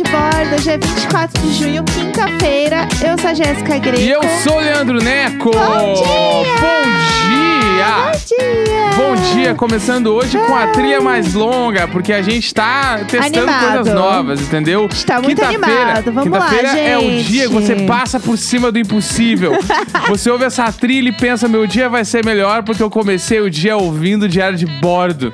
[0.00, 2.88] De Bordo, dia 24 de junho, quinta-feira.
[3.06, 4.00] Eu sou a Jéssica Greco.
[4.00, 5.50] E eu sou o Leandro Neco.
[5.50, 6.56] Bom dia!
[6.58, 6.84] Bom
[7.28, 7.60] dia!
[8.00, 8.80] Bom dia!
[8.96, 13.74] Bom dia, começando hoje com a trilha mais longa, porque a gente tá testando Animado.
[13.74, 14.86] coisas novas, entendeu?
[14.90, 18.78] Está muito animado, vamos lá, Quinta-feira é o dia que você passa por cima do
[18.78, 19.52] impossível.
[20.08, 23.50] você ouve essa trilha e pensa, meu dia vai ser melhor porque eu comecei o
[23.50, 25.30] dia ouvindo o diário de bordo.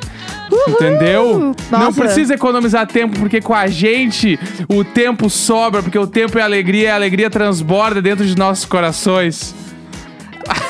[0.69, 1.55] Entendeu?
[1.71, 2.01] Não Nossa.
[2.01, 4.39] precisa economizar tempo, porque com a gente
[4.69, 8.65] o tempo sobra, porque o tempo é alegria e a alegria transborda dentro de nossos
[8.65, 9.55] corações.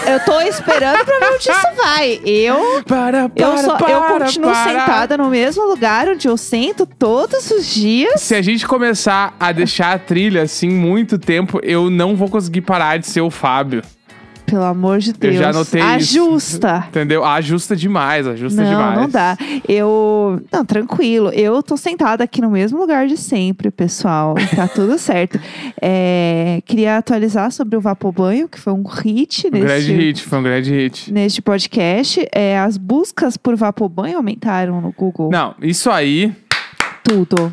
[0.06, 2.20] Eu tô esperando pra ver onde isso vai.
[2.24, 2.82] Eu.
[2.86, 4.64] Para, para, Eu, só, para, eu continuo para.
[4.64, 8.20] sentada no mesmo lugar onde eu sento todos os dias.
[8.20, 12.62] Se a gente começar a deixar a trilha assim muito tempo, eu não vou conseguir
[12.62, 13.82] parar de ser o Fábio.
[14.46, 15.34] Pelo amor de Eu Deus.
[15.36, 15.90] já notei isso.
[16.20, 16.84] Ajusta.
[16.88, 17.24] Entendeu?
[17.24, 18.98] Ajusta demais, ajusta Não, demais.
[19.00, 19.36] não dá.
[19.68, 20.40] Eu.
[20.52, 21.30] Não, tranquilo.
[21.30, 24.34] Eu tô sentada aqui no mesmo lugar de sempre, pessoal.
[24.54, 25.38] Tá tudo certo.
[25.82, 30.38] É, queria atualizar sobre o Vapobanho, que foi um hit Um neste, grande hit, foi
[30.38, 31.12] um grande hit.
[31.12, 32.26] neste podcast.
[32.32, 35.30] É, as buscas por Vapobanho aumentaram no Google.
[35.30, 36.32] Não, isso aí
[37.02, 37.52] Tudo.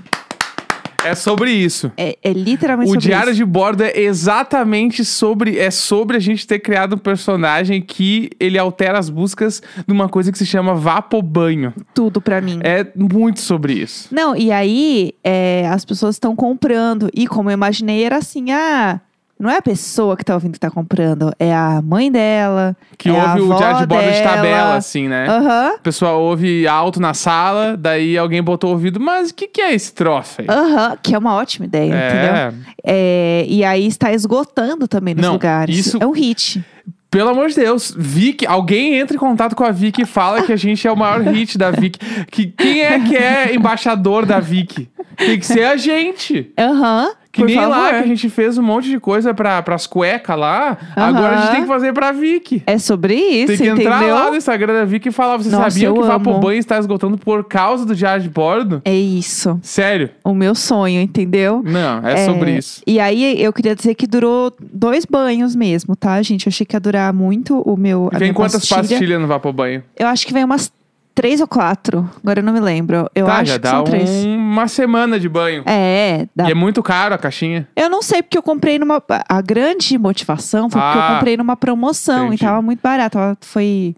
[1.05, 1.91] É sobre isso.
[1.97, 3.37] É, é literalmente O sobre Diário isso.
[3.37, 5.57] de Bordo é exatamente sobre.
[5.57, 10.31] É sobre a gente ter criado um personagem que ele altera as buscas numa coisa
[10.31, 11.73] que se chama Vapobanho.
[11.93, 12.59] Tudo pra mim.
[12.63, 14.07] É muito sobre isso.
[14.11, 17.09] Não, e aí é, as pessoas estão comprando.
[17.13, 18.99] E como eu imaginei, era assim: ah,
[19.43, 22.75] não é a pessoa que tá ouvindo que tá comprando, é a mãe dela.
[22.97, 25.27] Que é a ouve o Diário de Bordo de tabela, assim, né?
[25.27, 25.73] Aham.
[25.75, 29.61] A pessoa ouve alto na sala, daí alguém botou o ouvido, mas o que, que
[29.61, 30.47] é esse troço aí?
[30.49, 32.33] Aham, que é uma ótima ideia, entendeu?
[32.33, 32.53] é,
[32.85, 35.75] É, e aí está esgotando também nos Não, lugares.
[35.77, 36.63] isso- É um hit.
[37.11, 40.51] pelo amor de Deus, Vic, alguém entra em contato com a Vic e fala que
[40.51, 41.99] a gente é o maior hit da Vic.
[42.31, 44.89] Que, quem é que é embaixador da Vic?
[45.17, 46.51] Tem que ser a gente.
[46.57, 47.11] Aham.
[47.33, 47.71] Que por nem favor.
[47.71, 50.77] lá que a gente fez um monte de coisa pra, pras cuecas lá.
[50.95, 52.61] Agora a gente tem que fazer pra Vic.
[52.67, 54.13] É sobre isso, Tem que entrar entendeu?
[54.15, 56.19] lá no Instagram da Vic e falar: vocês Nossa, sabiam eu que amo.
[56.19, 58.83] Vapobanho está esgotando por causa do diário de bordo?
[58.85, 59.59] É isso.
[59.63, 60.11] Sério?
[60.23, 61.63] O meu sonho, entendeu?
[61.65, 62.83] Não, é, sobre isso.
[62.85, 66.45] E aí, eu queria dizer que durou dois banhos mesmo, tá, gente?
[66.45, 68.11] Eu achei que ia durar muito o meu.
[68.13, 68.81] Vem quantas pastilha.
[68.99, 69.83] pastilhas no Vapobanho?
[69.97, 70.71] Eu acho que vem umas
[71.15, 72.09] três ou quatro.
[72.21, 73.09] Agora eu não me lembro.
[73.13, 74.09] Eu tá, acho já que dá são três.
[74.09, 75.63] um- uma semana de banho.
[75.65, 76.47] É, dá.
[76.47, 77.67] E é muito caro a caixinha.
[77.75, 79.01] Eu não sei porque eu comprei numa.
[79.29, 82.43] A grande motivação foi porque Ah, eu comprei numa promoção entendi.
[82.43, 83.17] e tava muito barato.
[83.41, 83.95] Foi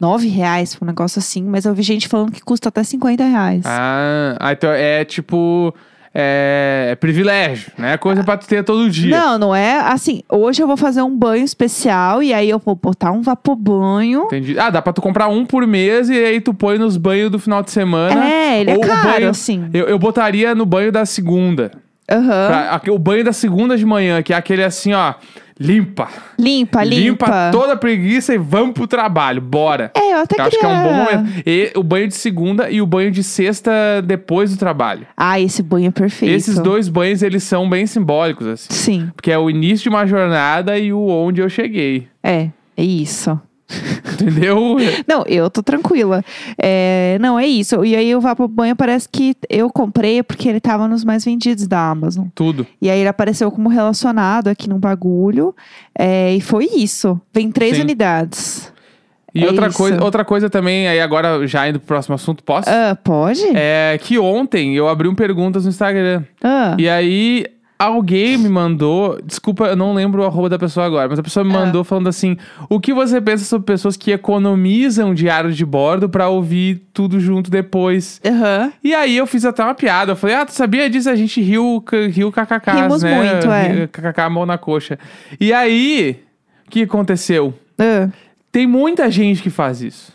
[0.00, 1.42] nove reais, foi um negócio assim.
[1.44, 3.62] Mas eu vi gente falando que custa até 50 reais.
[3.66, 5.74] Ah, ah, então é tipo.
[6.16, 7.96] É, é privilégio, né?
[7.96, 9.18] Coisa pra tu ter todo dia.
[9.18, 10.22] Não, não é assim.
[10.30, 14.22] Hoje eu vou fazer um banho especial e aí eu vou botar um vapobanho.
[14.26, 14.56] Entendi.
[14.58, 17.38] Ah, dá pra tu comprar um por mês e aí tu põe nos banhos do
[17.40, 18.28] final de semana.
[18.28, 19.68] É, ele é Ou o caro, banho- assim.
[19.74, 21.72] Eu, eu botaria no banho da segunda.
[22.08, 22.46] Aham.
[22.46, 25.14] Pra- aque- o banho da segunda de manhã, que é aquele assim, ó.
[25.58, 26.08] Limpa.
[26.38, 27.50] Limpa, limpa.
[27.52, 29.40] toda a preguiça e vamos pro trabalho.
[29.40, 29.90] Bora.
[29.94, 30.60] É, eu até Eu acho queria...
[30.60, 31.42] que é um bom momento.
[31.46, 33.70] E o banho de segunda e o banho de sexta
[34.04, 35.06] depois do trabalho.
[35.16, 36.34] Ah, esse banho é perfeito.
[36.34, 38.72] Esses dois banhos, eles são bem simbólicos, assim.
[38.72, 42.08] Sim, Porque é o início de uma jornada e o onde eu cheguei.
[42.22, 42.50] é.
[42.76, 43.40] É isso.
[44.14, 44.76] Entendeu?
[45.06, 46.22] Não, eu tô tranquila.
[46.58, 47.84] É, não, é isso.
[47.84, 51.80] E aí o Vapobanho parece que eu comprei porque ele tava nos mais vendidos da
[51.90, 52.26] Amazon.
[52.34, 52.66] Tudo.
[52.80, 55.54] E aí ele apareceu como relacionado aqui num bagulho.
[55.98, 57.20] É, e foi isso.
[57.32, 57.82] Vem três Sim.
[57.82, 58.72] unidades.
[59.34, 59.76] E É outra, isso.
[59.76, 62.68] coisa, outra coisa também, aí agora já indo pro próximo assunto, posso?
[62.70, 63.42] Ah, pode?
[63.52, 66.22] É que ontem eu abri um perguntas no Instagram.
[66.40, 67.44] Ah, E aí
[67.78, 71.44] alguém me mandou, desculpa, eu não lembro o arroba da pessoa agora, mas a pessoa
[71.44, 71.60] me Ah.
[71.60, 72.36] mandou falando assim:
[72.68, 77.50] o que você pensa sobre pessoas que economizam diário de bordo pra ouvir tudo junto
[77.50, 78.20] depois?
[78.24, 78.72] Aham.
[78.82, 80.12] E aí eu fiz até uma piada.
[80.12, 81.10] Eu falei, ah, tu sabia disso?
[81.10, 83.14] A gente riu, riu kkk, Rimos né?
[83.16, 83.86] muito, é.
[83.88, 84.98] Kkk, mão na coxa.
[85.40, 86.22] E aí,
[86.66, 87.52] o que aconteceu?
[87.78, 88.08] Ah.
[88.52, 90.12] Tem muita gente que faz isso.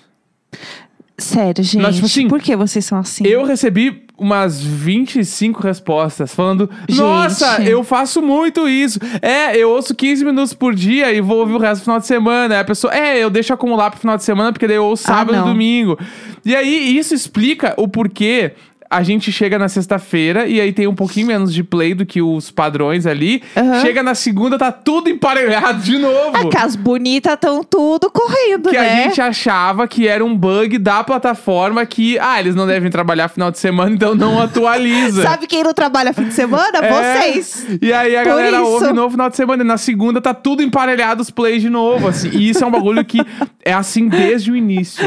[1.20, 1.82] Sério, gente.
[1.82, 3.26] Mas, tipo assim, por que vocês são assim?
[3.28, 7.00] Eu recebi umas 25 respostas falando: Gente.
[7.00, 9.00] Nossa, eu faço muito isso.
[9.22, 12.06] É, eu ouço 15 minutos por dia e vou ouvir o resto do final de
[12.08, 12.56] semana.
[12.56, 15.04] Aí a pessoa, é, eu deixo acumular pro final de semana porque daí eu ouço
[15.06, 15.48] Ah, sábado e não.
[15.48, 15.98] domingo.
[16.46, 18.54] E aí isso explica o porquê
[18.90, 22.22] a gente chega na sexta-feira e aí tem um pouquinho menos de play do que
[22.22, 23.44] os padrões ali.
[23.56, 23.82] Aham.
[23.82, 26.36] Chega na segunda, tá tudo emparelhado de novo.
[26.36, 29.04] É que as bonitas estão tudo correndo, Que né?
[29.04, 33.28] a gente achava que era um bug da plataforma que, ah, eles não devem trabalhar
[33.28, 35.22] final de semana, então não atualiza.
[35.30, 36.80] Sabe quem não trabalha fim de semana?
[36.80, 36.90] É.
[37.22, 37.68] Vocês.
[37.82, 38.66] E aí a Por galera isso.
[38.66, 39.64] ouve no final de semana.
[39.64, 42.30] E na segunda tá tudo emparelhado os plays de novo, assim.
[42.30, 43.20] E isso é um bagulho que
[43.64, 45.04] é assim desde o início.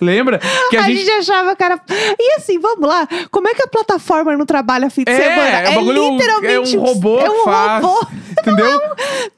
[0.00, 0.40] Lembra?
[0.70, 1.04] Que A, a, gente...
[1.04, 1.10] gente...
[1.10, 1.80] achava, cara.
[2.18, 3.06] E assim, vamos lá.
[3.30, 5.48] Como é que a plataforma não trabalha fim de É, semana?
[5.48, 7.84] é um bagulho- literalmente é um robô é um faz.
[7.84, 8.06] robô.
[8.42, 8.80] Entendeu?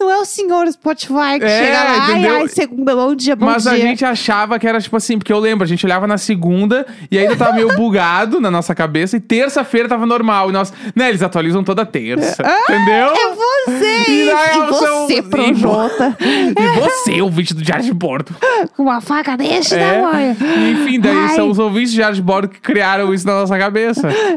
[0.01, 2.37] Não é o senhor Spotify que É, chega lá, ai, entendeu?
[2.37, 3.73] ai, segunda, bom dia, bom Mas dia.
[3.73, 6.87] a gente achava que era tipo assim, porque eu lembro, a gente olhava na segunda
[7.11, 10.49] e ainda tava meio bugado na nossa cabeça, e terça-feira tava normal.
[10.49, 12.43] E nós, né, eles atualizam toda terça.
[12.63, 13.09] entendeu?
[13.15, 14.09] É vocês!
[14.09, 18.35] E daí E são- você, e Projota, E você, ouvinte do Diário de Bordo.
[18.77, 20.01] com uma faca deste É.
[20.01, 20.37] tamanho.
[20.41, 21.35] E, enfim, daí Ai.
[21.35, 23.64] são os ouvintes do Diário de Bordo que criaram isso na nossa cabeça.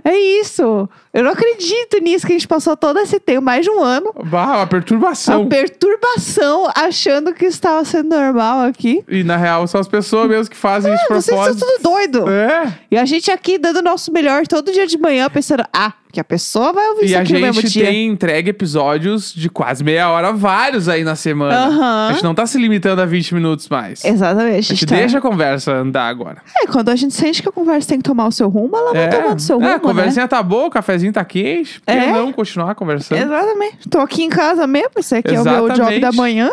[0.04, 0.90] É isso.
[1.14, 4.14] Eu não acredito nisso que a gente passou todo esse tempo, mais de um ano.
[4.26, 5.44] Bah, uma perturbação.
[5.44, 9.04] A perturbação, achando que estava sendo normal aqui.
[9.08, 11.66] E na real são as pessoas mesmo que fazem isso de Vocês propósito.
[11.66, 12.30] tudo doido.
[12.30, 12.78] É.
[12.92, 16.22] E a gente aqui dando o nosso melhor todo dia de manhã, pensando, ah, que
[16.22, 17.86] a pessoa vai ouvir E isso a aqui no mesmo gente dia.
[17.86, 21.68] tem entregue episódios de quase meia hora, vários aí na semana.
[21.68, 22.08] Aham.
[22.10, 24.04] A gente não tá se limitando a 20 minutos mais.
[24.04, 24.52] Exatamente.
[24.54, 26.42] A A gente gente tá- deixa a conversa andar agora.
[26.60, 28.94] É, quando a gente sente que a conversa tem que tomar o seu rumo, ela
[28.94, 29.80] vai tomando o seu rumo, é, a né?
[29.80, 31.80] conversinha tá boa, o cafezinho tá quente.
[31.82, 32.12] Por que É.
[32.12, 33.22] não continuar conversando?
[33.22, 33.88] Exatamente.
[33.90, 36.02] Tô aqui em casa mesmo, esse aqui é o meu job Exatamente.
[36.02, 36.50] da manhã.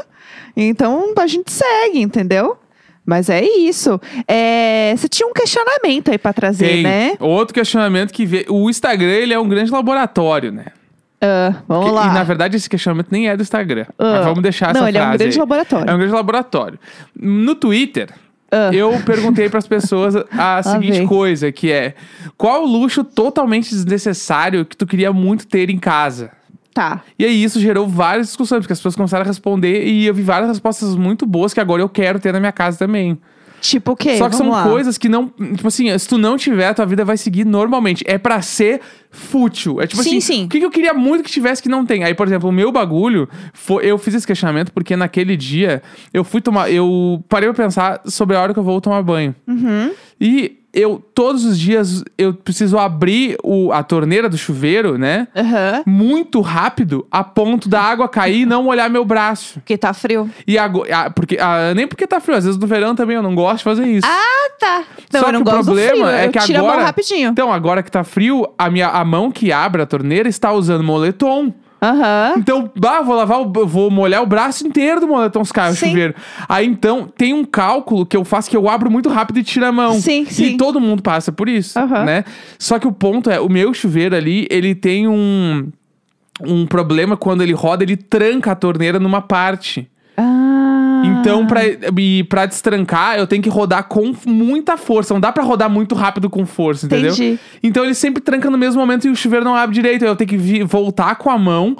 [0.54, 2.58] Então a gente segue, entendeu?
[3.06, 4.00] Mas é isso.
[4.26, 7.16] É, Você tinha um questionamento aí pra trazer, Tem né?
[7.20, 8.46] outro questionamento que vê.
[8.48, 10.66] O Instagram, ele é um grande laboratório, né?
[11.20, 12.06] Ah, vamos lá.
[12.06, 13.86] E na verdade esse questionamento nem é do Instagram.
[13.98, 14.12] Ah.
[14.16, 15.40] Mas vamos deixar essa Não, ele é um frase grande aí.
[15.40, 15.90] laboratório.
[15.90, 16.78] É um grande laboratório.
[17.18, 18.08] No Twitter,
[18.52, 18.70] Ah.
[18.72, 21.94] eu perguntei pras pessoas a seguinte coisa, que é...
[22.36, 26.30] Qual o luxo totalmente desnecessário que tu queria muito ter em casa?
[26.74, 27.02] Tá.
[27.16, 30.22] E aí isso gerou várias discussões, porque as pessoas começaram a responder e eu vi
[30.22, 33.16] várias respostas muito boas que agora eu quero ter na minha casa também.
[33.60, 34.18] Tipo o quê?
[34.18, 34.68] Só que Vamos são lá.
[34.68, 35.28] coisas que não.
[35.28, 38.04] Tipo assim, se tu não tiver, a tua vida vai seguir normalmente.
[38.06, 38.80] É pra ser
[39.10, 39.80] fútil.
[39.80, 40.20] É tipo Sim, assim.
[40.20, 40.44] sim.
[40.44, 42.04] O que, que eu queria muito que tivesse que não tem?
[42.04, 43.26] Aí, por exemplo, o meu bagulho.
[43.54, 45.80] Foi, eu fiz esse questionamento porque naquele dia
[46.12, 46.70] eu fui tomar.
[46.70, 49.34] Eu parei pra pensar sobre a hora que eu vou tomar banho.
[49.46, 49.92] Uhum.
[50.20, 55.28] E eu, todos os dias, eu preciso abrir o, a torneira do chuveiro, né?
[55.34, 55.82] Aham.
[55.86, 59.54] Muito rápido, a ponto da água cair e não molhar meu braço.
[59.60, 60.28] Porque tá frio.
[60.46, 61.10] E agora.
[61.10, 63.64] Porque, ah, nem porque tá frio, às vezes no verão também eu não gosto de
[63.64, 64.06] fazer isso.
[64.06, 64.84] Ah, tá.
[65.12, 66.76] Não, Só eu não que o gosto do problema é que tiro a agora.
[66.78, 67.30] mão rapidinho.
[67.30, 70.82] Então, agora que tá frio, a, minha, a mão que abre a torneira está usando
[70.82, 71.52] moletom.
[71.84, 72.34] Aham.
[72.38, 75.76] Então, bah, vou lavar, o, vou molhar o braço inteiro do moletom se cair o
[75.76, 75.88] Sim.
[75.88, 76.14] chuveiro.
[76.48, 79.66] Aí então, tem um cálculo que eu faço que eu abro muito rápido e tiro
[79.66, 79.94] a mão.
[80.00, 80.44] Sim, sim.
[80.44, 82.04] E todo mundo passa por isso, Aham.
[82.04, 82.24] né?
[82.58, 85.68] Só que o ponto é, o meu chuveiro ali, ele tem um
[86.42, 89.88] um problema quando ele roda, ele tranca a torneira numa parte.
[91.06, 91.60] Então, pra,
[91.98, 95.12] e pra destrancar, eu tenho que rodar com muita força.
[95.14, 97.12] Não dá pra rodar muito rápido com força, entendeu?
[97.12, 97.38] Entendi.
[97.62, 100.04] Então ele sempre tranca no mesmo momento e o chuveiro não abre direito.
[100.04, 101.76] Eu tenho que vi- voltar com a mão,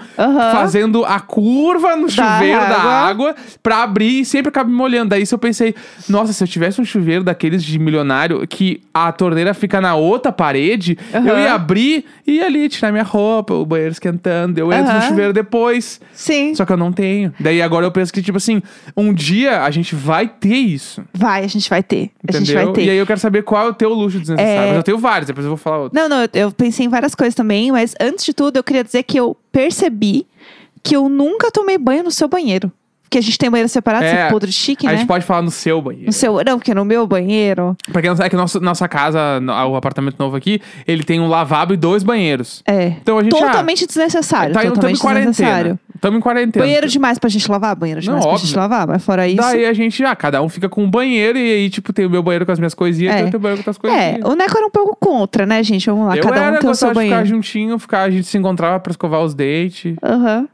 [0.52, 2.94] fazendo a curva no chuveiro da água.
[3.04, 5.10] água pra abrir e sempre acaba me molhando.
[5.10, 5.74] Daí se eu pensei,
[6.08, 10.32] nossa, se eu tivesse um chuveiro daqueles de milionário que a torneira fica na outra
[10.32, 14.58] parede, eu ia abrir e ia ali tirar minha roupa, o banheiro esquentando.
[14.58, 15.08] Eu entro no Aham.
[15.08, 16.00] chuveiro depois.
[16.12, 16.54] Sim.
[16.54, 17.32] Só que eu não tenho.
[17.38, 18.60] Daí agora eu penso que, tipo assim,
[18.96, 21.02] um dia a gente vai ter isso.
[21.12, 22.10] Vai, a gente vai ter.
[22.26, 22.40] A Entendeu?
[22.40, 22.84] gente vai ter.
[22.84, 24.62] E aí eu quero saber qual é o teu luxo desnecessário.
[24.62, 24.66] É.
[24.68, 25.98] Mas eu tenho vários, depois eu vou falar outro.
[25.98, 28.84] Não, não, eu, eu pensei em várias coisas também, mas antes de tudo, eu queria
[28.84, 30.26] dizer que eu percebi
[30.82, 32.70] que eu nunca tomei banho no seu banheiro.
[33.14, 34.96] Porque a gente tem banheiro separado, É, podre chique, a né?
[34.98, 36.06] gente pode falar no seu banheiro.
[36.06, 36.34] No seu.
[36.44, 37.76] Não, porque no meu banheiro.
[37.92, 39.20] Pra quem não sabe, é que nosso, nossa casa,
[39.68, 42.60] o apartamento novo aqui, ele tem um lavabo e dois banheiros.
[42.66, 42.86] É.
[43.00, 44.52] Então a gente Totalmente desnecessário.
[44.52, 45.30] tá, totalmente quarentena.
[45.30, 45.78] desnecessário.
[46.00, 46.64] Tamo em quarentena.
[46.64, 47.76] Banheiro demais pra gente lavar?
[47.76, 48.60] Banheiro Não, demais pra gente óbvio.
[48.60, 49.36] lavar, mas fora isso.
[49.36, 52.10] Daí a gente, ah, cada um fica com um banheiro e aí, tipo, tem o
[52.10, 53.18] meu banheiro com as minhas coisinhas É.
[53.18, 54.20] e tem o teu banheiro com as É, coisinhas.
[54.28, 55.86] o Neco era um pouco contra, né, gente?
[55.88, 57.26] Vamos lá, eu cada um era tem o seu de ficar banheiro.
[57.26, 59.94] juntinho, ficar, a gente se encontrava pra escovar os dentes.
[60.02, 60.38] Aham.
[60.38, 60.53] Era-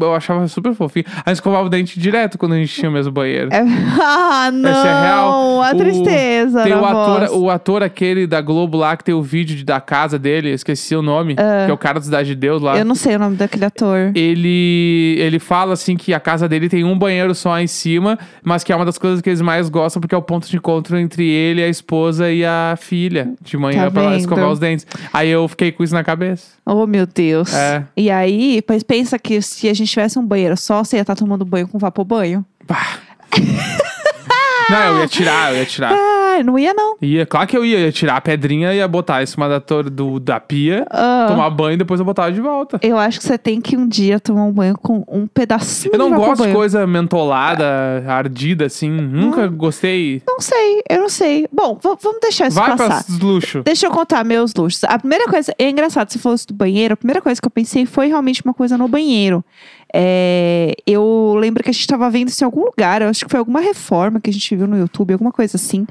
[0.00, 1.04] eu achava super fofinho.
[1.24, 3.50] A gente escovava o dente direto quando a gente tinha o mesmo banheiro.
[3.52, 3.62] É...
[4.00, 4.70] Ah, não!
[4.70, 5.62] Esse é real.
[5.62, 6.62] A O- tristeza.
[6.62, 7.30] Tem o ator, voz.
[7.32, 10.94] o ator aquele da Globo lá que tem o vídeo de- da casa dele, esqueci
[10.94, 12.78] o nome, que é o cara da Cidade de Deus lá.
[12.78, 14.12] Eu não sei o nome daquele ator.
[14.14, 18.62] Ele, ele fala assim que a casa dele tem um banheiro só em cima, mas
[18.64, 20.96] que é uma das coisas que eles mais gostam porque é o ponto de encontro
[20.98, 24.86] entre ele, a esposa e a filha de manhã Tá pra lá escovar os dentes.
[25.12, 26.57] Aí eu fiquei com isso na cabeça.
[26.70, 27.54] Oh, meu Deus.
[27.54, 27.82] É.
[27.96, 31.16] E aí, pois pensa que se a gente tivesse um banheiro só, você ia estar
[31.16, 32.44] tomando banho com vapor banho.
[32.66, 32.98] Pá.
[34.68, 35.96] Não, eu ia tirar, eu ia tirar.
[36.40, 36.96] Ah, não ia não.
[37.02, 39.88] Ia, claro que eu ia, ia tirar a pedrinha, ia botar em cima da, tor-
[39.90, 41.26] do, da pia, Ah.
[41.28, 42.78] tomar banho e depois eu botava de volta.
[42.82, 45.98] Eu acho que você tem que um dia tomar um banho com um pedacinho Eu
[45.98, 46.54] não de gosto de banho.
[46.54, 47.64] coisa mentolada,
[48.06, 48.90] ardida, assim.
[48.90, 50.22] Nunca gostei.
[50.26, 51.46] Não sei, eu não sei.
[51.52, 53.04] Bom, v- vamos deixar isso Vai passar.
[53.04, 53.62] pra luxo.
[53.64, 54.84] Deixa eu contar meus luxos.
[54.84, 57.50] A primeira coisa, é engraçado, você falou isso do banheiro, a primeira coisa que eu
[57.50, 59.44] pensei foi realmente uma coisa no banheiro.
[59.92, 63.30] É, eu lembro que a gente estava vendo isso em algum lugar, eu acho que
[63.30, 65.86] foi alguma reforma que a gente viu no YouTube, alguma coisa assim,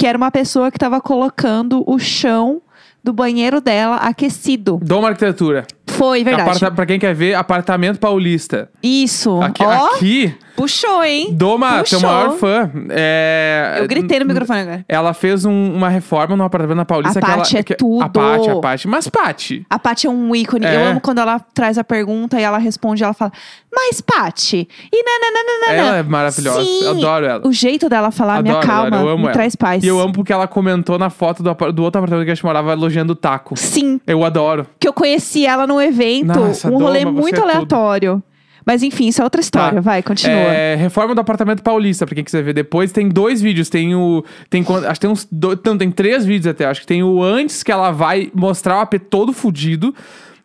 [0.00, 2.62] que era uma pessoa que estava colocando o chão
[3.04, 4.80] do banheiro dela aquecido.
[4.82, 5.66] Doma Arquitetura.
[5.86, 6.48] Foi, verdade.
[6.48, 8.70] Aparta, pra quem quer ver, apartamento paulista.
[8.82, 9.38] Isso.
[9.42, 11.28] Aqui, Ó, aqui puxou, hein?
[11.32, 12.00] Doma, teu Puxou.
[12.02, 12.70] maior fã.
[12.90, 14.84] É, Eu gritei no microfone agora.
[14.88, 17.18] Ela fez um- uma reforma no apartamento na Paulista.
[17.18, 18.02] A que ela, Paty é que- tudo.
[18.02, 18.88] A Paty, a Paty.
[18.88, 20.64] Mas Paty, A Paty é um ícone.
[20.66, 20.76] É.
[20.76, 23.32] Eu amo quando ela traz a pergunta e ela responde, ela fala,
[23.72, 25.88] mas Paty, e nananana.
[25.88, 26.62] ela é maravilhosa.
[26.62, 26.84] Sim.
[26.84, 27.46] Eu adoro ela.
[27.46, 29.32] O jeito dela falar me Adoro, acalma, adoro, eu amo me ela.
[29.32, 29.82] traz paz.
[29.82, 32.44] E eu amo porque ela comentou na foto do, do outro apartamento que a gente
[32.44, 33.56] morava elogiando o taco.
[33.56, 34.66] Sim, Eu adoro.
[34.78, 37.50] que eu conheci ela num evento, Nossa, um rolê Doma, você muito é tudo.
[37.50, 38.22] aleatório.
[38.64, 39.76] Mas enfim, isso é outra história.
[39.76, 39.80] Tá.
[39.80, 40.34] Vai, continua.
[40.36, 42.92] É, reforma do apartamento paulista, pra quem quiser ver depois.
[42.92, 43.68] Tem dois vídeos.
[43.68, 44.24] Tem o.
[44.48, 45.26] Tem, acho que tem uns.
[45.30, 46.64] dois- não, tem três vídeos até.
[46.66, 49.94] Acho que tem o antes que ela vai mostrar o AP todo fudido.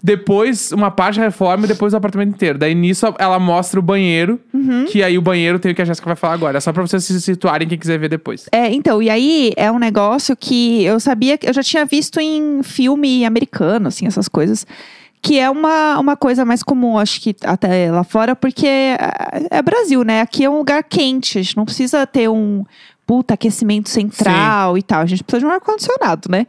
[0.03, 2.59] Depois, uma parte da reforma e depois o apartamento inteiro.
[2.59, 4.39] Daí nisso ela mostra o banheiro.
[4.53, 4.85] Uhum.
[4.85, 6.57] Que aí o banheiro tem o que a Jéssica vai falar agora.
[6.57, 8.45] É só pra vocês se situarem quem quiser ver depois.
[8.51, 12.61] É, então, e aí é um negócio que eu sabia eu já tinha visto em
[12.61, 14.67] filme americano, assim, essas coisas.
[15.25, 18.97] Que é uma, uma coisa mais comum, acho que até lá fora, porque é,
[19.49, 20.21] é Brasil, né?
[20.21, 22.63] Aqui é um lugar quente, a gente não precisa ter um
[23.07, 25.01] puta aquecimento central e tal.
[25.01, 26.45] A gente precisa de um ar-condicionado, né?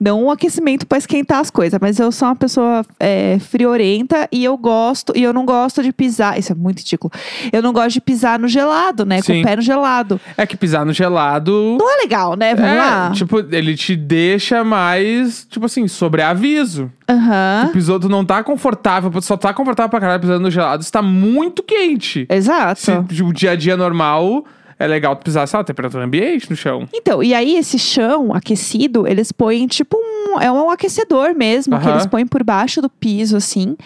[0.00, 4.44] Não um aquecimento para esquentar as coisas, mas eu sou uma pessoa é, friorenta e
[4.44, 6.38] eu gosto, e eu não gosto de pisar.
[6.38, 7.12] Isso é muito ridículo.
[7.52, 9.18] Eu não gosto de pisar no gelado, né?
[9.18, 9.40] Com Sim.
[9.40, 10.20] o pé no gelado.
[10.36, 11.76] É que pisar no gelado.
[11.78, 12.54] Não é legal, né?
[12.54, 13.10] Vamos é, lá.
[13.12, 16.90] tipo, ele te deixa mais, tipo assim, sobre aviso.
[17.08, 17.66] Aham.
[17.66, 21.02] Tu pisou, tu não tá confortável, só tá confortável pra caralho pisando no gelado, está
[21.02, 22.26] muito quente.
[22.30, 22.80] Exato.
[22.80, 24.44] Se o dia a dia normal,
[24.78, 26.88] é legal tu pisar, sei lá, temperatura ambiente no chão.
[26.92, 30.40] Então, e aí esse chão aquecido, eles põem tipo um.
[30.40, 31.94] É um aquecedor mesmo, que Aham.
[31.94, 33.76] eles põem por baixo do piso, assim.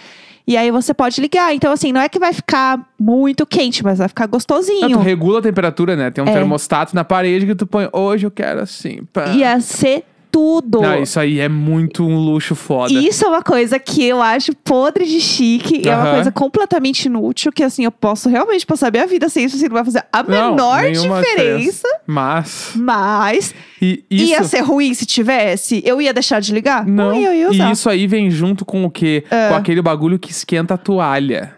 [0.46, 1.54] E aí você pode ligar.
[1.54, 4.98] Então, assim, não é que vai ficar muito quente, mas vai ficar Não, tu gostosinho.
[5.00, 6.10] regula a temperatura, né?
[6.10, 6.32] Tem um É.
[6.32, 9.00] termostato na parede que tu põe, hoje eu quero assim.
[9.12, 9.26] Pá.
[9.26, 10.80] Ia ser tudo.
[10.80, 12.92] Não, isso aí é muito um luxo foda.
[12.92, 15.82] Isso é uma coisa que eu acho podre de chique.
[15.84, 17.50] E é uma coisa completamente inútil.
[17.52, 19.56] Que assim, eu posso realmente passar minha vida sem isso.
[19.56, 21.88] Assim, não vai fazer a Não, menor diferença.
[22.06, 22.72] Mas.
[22.76, 24.24] Mas E isso.
[24.30, 25.82] ia ser ruim se tivesse.
[25.84, 26.86] Eu ia deixar de ligar?
[26.86, 27.68] Não, ia, eu ia usar.
[27.68, 29.24] e isso aí vem junto com o quê?
[29.30, 29.48] Ah.
[29.50, 31.57] Com aquele bagulho que esquenta a toalha.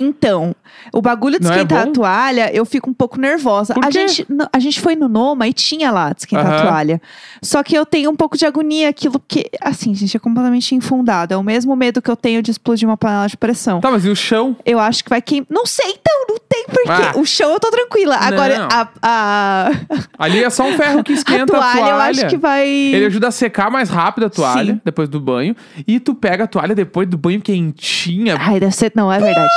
[0.00, 0.54] Então,
[0.92, 1.90] o bagulho de Não é esquentar bom?
[1.90, 3.74] a toalha, eu fico um pouco nervosa.
[3.82, 6.62] A gente, a gente foi no Noma e tinha lá de esquentar a Aham.
[6.66, 7.02] toalha.
[7.42, 11.34] Só que eu tenho um pouco de agonia, aquilo que, assim, gente, é completamente infundado.
[11.34, 13.80] É o mesmo medo que eu tenho de explodir uma panela de pressão.
[13.80, 14.56] Tá, mas e o chão?
[14.64, 15.46] Eu acho que vai queimar.
[15.50, 17.12] Não sei, então, não tem porquê.
[17.16, 17.18] Ah.
[17.18, 18.16] O chão eu tô tranquila.
[18.16, 18.68] Agora, Não.
[18.70, 19.70] a, a,
[20.18, 21.90] Ali é só um ferro que a esquenta a toalha, toalha.
[21.90, 22.66] eu acho que vai.
[22.68, 24.80] Ele ajuda a secar mais rápido a toalha Sim.
[24.84, 25.54] depois do banho.
[25.86, 28.36] E tu pega a toalha depois do banho quentinha.
[28.38, 28.92] Ai, deve ser.
[28.94, 29.48] Não, é verdade.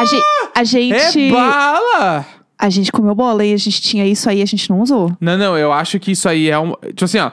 [0.00, 0.24] A gente.
[0.54, 2.26] A gente, É bala!
[2.58, 5.12] a gente comeu bola e a gente tinha isso aí, a gente não usou.
[5.20, 6.72] Não, não, eu acho que isso aí é um.
[6.88, 7.30] Tipo assim, ó.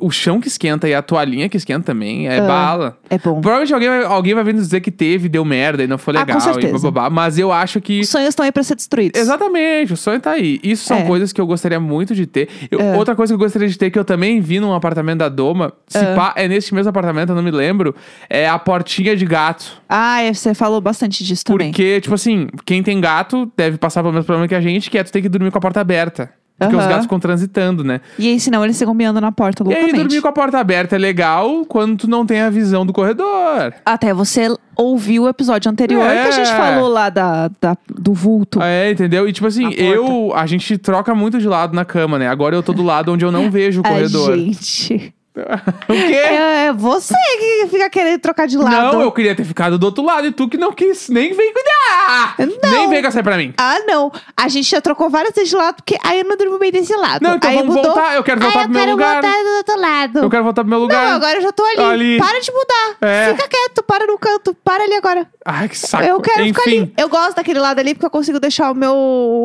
[0.00, 2.98] O chão que esquenta e a toalhinha que esquenta também é Ah, bala.
[3.10, 3.40] É bom.
[3.40, 6.16] Provavelmente alguém vai, alguém vai vir nos dizer que teve, deu merda e não foi
[6.16, 6.36] Ah, legal.
[6.36, 6.72] com certeza.
[6.90, 8.00] bababá, mas eu acho que.
[8.00, 9.20] Os sonhos estão aí pra ser destruídos.
[9.20, 10.60] Exatamente, o sonho tá aí.
[10.62, 11.02] Isso são É.
[11.04, 12.48] coisas que eu gostaria muito de ter.
[12.70, 12.96] Eu- É.
[12.96, 15.72] Outra coisa que eu gostaria de ter, que eu também vi num apartamento da Doma,
[15.86, 16.14] se É.
[16.14, 17.94] pá, é nesse mesmo apartamento, eu não me lembro,
[18.30, 19.80] é a portinha de gato.
[19.88, 21.70] Ah, é, você falou bastante disso também.
[21.70, 24.98] Porque, tipo assim, quem tem gato deve passar pelo mesmo problema que a gente, que
[24.98, 26.30] é tu ter que dormir com a porta aberta.
[26.58, 28.00] Porque os gatos ficam transitando, né?
[28.18, 30.96] E aí, senão eles ficam miando na porta E aí, dormir com a porta aberta
[30.96, 33.72] é legal quando tu não tem a visão do corredor.
[33.86, 36.22] Até você ouviu o episódio anterior É.
[36.24, 38.60] que a gente falou lá da, da- do vulto.
[38.62, 39.28] É, entendeu?
[39.28, 39.82] E tipo assim, A porta.
[39.82, 40.32] eu.
[40.34, 42.28] A gente troca muito de lado na cama, né?
[42.28, 44.36] Agora eu tô do lado onde eu não vejo o A corredor.
[44.36, 45.14] gente.
[45.88, 46.14] o quê?
[46.14, 48.96] É você que fica querendo trocar de lado.
[48.96, 51.52] Não, eu queria ter ficado do outro lado e tu que não quis nem vem
[51.52, 52.34] cuidar.
[52.62, 52.70] Não.
[52.70, 53.54] Nem vem com essa pra mim.
[53.58, 54.10] Ah, não.
[54.36, 56.94] A gente já trocou várias vezes de lado, porque aí eu não durmo bem desse
[56.94, 57.22] lado.
[57.22, 57.92] Não, então aí vamos mudou.
[57.94, 58.14] voltar.
[58.14, 59.22] Eu quero voltar Aí pro meu eu quero lugar.
[59.22, 60.18] voltar do outro lado.
[60.20, 61.04] Eu quero voltar pro meu lugar.
[61.08, 61.82] Não, agora eu já tô ali.
[61.82, 62.18] Ali.
[62.18, 62.96] Para de mudar.
[63.00, 63.34] É.
[63.34, 64.54] Fica quieto, para no canto.
[64.64, 65.26] Para ali agora.
[65.44, 66.04] Ai, que saco.
[66.04, 66.78] Eu quero ficar Enfim.
[66.82, 66.92] ali.
[66.96, 68.94] Eu gosto daquele lado ali porque eu consigo deixar o meu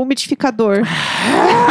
[0.02, 0.80] umidificador.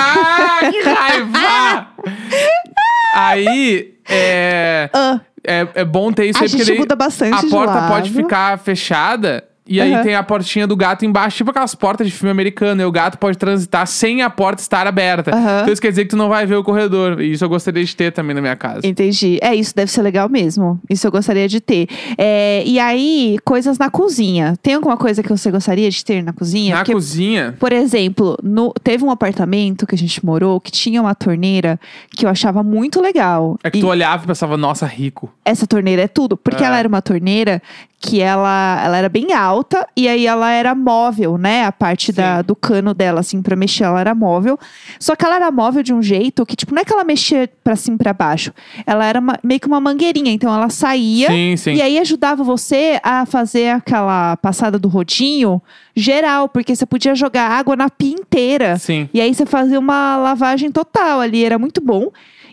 [0.05, 1.87] Ah, que raiva!
[3.12, 7.35] Aí, é, Ah, é, é bom ter isso a aí, porque gente daí muda bastante
[7.35, 7.92] a de porta lado.
[7.92, 9.45] pode ficar fechada.
[9.73, 10.02] E aí Aham.
[10.02, 12.83] tem a portinha do gato embaixo, tipo aquelas portas de filme americano.
[12.83, 15.35] E o gato pode transitar sem a porta estar aberta.
[15.35, 15.61] Aham.
[15.62, 17.21] Então isso quer dizer que tu não vai ver o corredor.
[17.21, 18.87] E isso eu gostaria de ter também na minha casa.
[18.87, 19.38] Entendi.
[19.41, 20.79] É, isso deve ser legal mesmo.
[20.91, 21.88] Isso eu gostaria de ter.
[22.19, 24.55] É, e aí, coisas na cozinha.
[24.62, 26.73] Tem alguma coisa que você gostaria de ter na cozinha?
[26.75, 27.55] Na Porque, cozinha.
[27.59, 32.26] por exemplo, no- teve um apartamento que a gente morou que tinha uma torneira que
[32.26, 33.59] eu achava muito legal.
[33.64, 35.33] É que E tu olhava e pensava, nossa, rico.
[35.45, 36.37] essa torneira é tudo.
[36.37, 36.67] Porque É.
[36.67, 37.62] ela era uma torneira
[38.05, 41.64] que ela, ela era bem alta alta e aí ela era móvel, né?
[41.64, 44.59] A parte da, do cano dela, assim, pra mexer, ela era móvel.
[44.99, 47.49] Só que ela era móvel de um jeito que, tipo, não é que ela mexia
[47.62, 48.52] pra cima e pra baixo.
[48.85, 50.33] Ela era uma- meio que uma mangueirinha.
[50.33, 51.75] Então ela saía Sim, sim.
[51.75, 55.62] e aí ajudava você a fazer aquela passada do rodinho
[55.95, 58.78] geral, porque você podia jogar água na pia inteira.
[58.78, 59.09] Sim.
[59.14, 62.11] E aí você fazia uma lavagem total ali, era muito bom.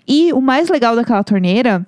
[0.08, 1.86] E o mais legal daquela torneira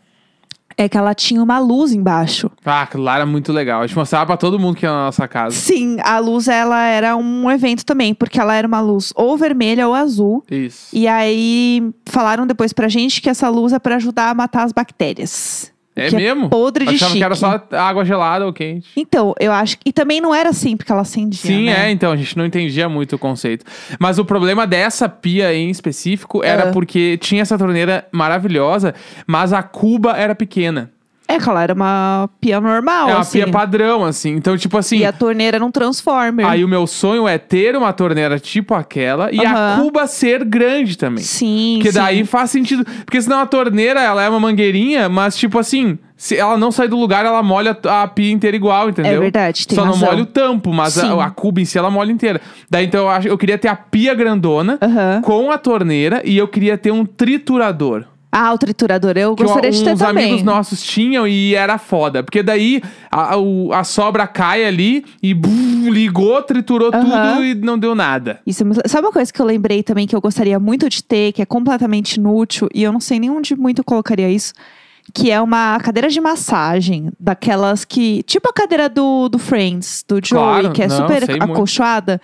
[0.78, 2.50] é que ela tinha uma luz embaixo.
[2.66, 3.82] Ah, aquilo lá era muito legal.
[3.82, 5.56] A gente mostrava pra todo mundo que ia na nossa casa.
[5.56, 9.88] Sim, a luz ela era um evento também, porque ela era uma luz ou vermelha
[9.88, 10.44] ou azul.
[10.50, 10.88] Isso.
[10.94, 14.72] E aí falaram depois pra gente que essa luz é pra ajudar a matar as
[14.72, 15.71] bactérias.
[15.96, 16.50] É que mesmo?
[16.50, 17.20] podre de Achava chique.
[17.20, 18.88] que era só água gelada ou quente.
[18.96, 19.90] Então, eu acho que.
[19.90, 21.40] E também não era assim, porque ela acendia.
[21.40, 21.88] Sim, né?
[21.88, 23.66] é, então, a gente não entendia muito o conceito.
[24.00, 26.72] Mas o problema dessa pia em específico era Ah.
[26.72, 28.96] porque tinha essa torneira maravilhosa,
[29.28, 30.90] mas a cuba era pequena.
[31.34, 33.40] É ela era uma pia normal, é uma assim.
[33.44, 34.32] pia padrão, assim.
[34.32, 34.98] Então, tipo assim.
[34.98, 36.46] E a torneira era um transformer.
[36.46, 39.84] Aí o meu sonho é ter uma torneira tipo aquela e a Aham.
[39.84, 41.24] cuba ser grande também.
[41.24, 42.00] Sim, Porque sim.
[42.00, 42.86] daí faz sentido.
[43.06, 46.88] Porque senão a torneira, ela é uma mangueirinha, mas tipo assim, se ela não sair
[46.88, 49.14] do lugar, ela molha a pia inteira igual, entendeu?
[49.14, 50.10] É verdade, tem Só não razão.
[50.10, 51.20] molha o tampo, mas Sim.
[51.20, 52.40] a, a cuba em si ela molha inteira.
[52.70, 55.22] Daí então eu, acho, eu queria ter a pia grandona Aham.
[55.24, 58.06] com a torneira e eu queria ter um triturador.
[58.32, 60.24] Ah, o triturador eu Que gostaria de ter uns também.
[60.26, 62.24] amigos nossos tinham e era foda.
[62.24, 67.78] Porque daí a, o- a sobra cai ali e bum, ligou, triturou tudo e não
[67.78, 68.40] deu nada.
[68.48, 71.04] Isso é muito- Sabe uma coisa que eu lembrei também que eu gostaria muito de
[71.04, 74.54] ter, que é completamente inútil, e eu não sei nem onde muito eu colocaria isso,
[75.14, 78.24] que é uma cadeira de massagem, daquelas que.
[78.24, 82.22] Tipo a cadeira do, do Friends, do Joey, Claro, que é não, super acolchoada.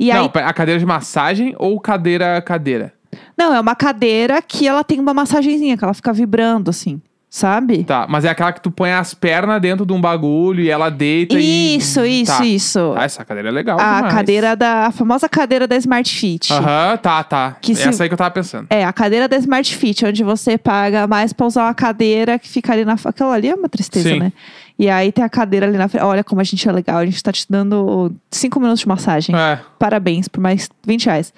[0.00, 0.30] E não, aí.
[0.42, 2.92] a cadeira de massagem ou cadeira cadeira?
[3.36, 7.00] Não, é uma cadeira que ela tem uma massagenzinha, que ela fica vibrando, assim.
[7.30, 7.82] Sabe?
[7.82, 10.88] Tá, mas é aquela que tu põe as pernas dentro de um bagulho e ela
[10.88, 11.74] deita e.
[11.76, 12.44] Isso, isso, tá.
[12.46, 12.94] isso.
[12.96, 13.76] Ah, essa cadeira é legal.
[13.80, 14.14] a demais.
[14.14, 14.86] cadeira da.
[14.86, 16.52] A famosa cadeira da Smart Fit.
[16.52, 17.56] Aham, tá, tá.
[17.60, 18.68] Que se- Essa aí que eu tava pensando.
[18.70, 22.48] É, a cadeira da Smart Fit, onde você paga mais pra usar uma cadeira que
[22.48, 22.94] fica ali na.
[23.04, 24.20] Aquela ali é uma tristeza, Sim.
[24.20, 24.32] né?
[24.78, 26.02] E aí tem a cadeira ali na frente.
[26.02, 26.98] Olha como a gente é legal.
[26.98, 29.34] A gente tá te dando cinco minutos de massagem.
[29.36, 29.60] É.
[29.78, 31.32] Parabéns por mais 20 reais.